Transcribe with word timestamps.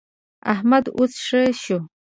احمد 0.53 0.85
اوس 0.97 1.13
ښه 1.27 1.41
شو. 1.63 1.79